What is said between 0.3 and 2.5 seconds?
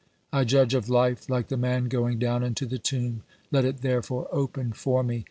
I judge of life like the man going down